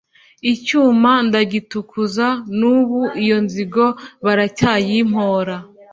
Icyuma 0.51 1.11
ndagitukuza 1.27 2.27
n'ubu 2.59 3.01
iyo 3.23 3.37
nzigo 3.45 3.85
baracyayimpora! 4.23 5.55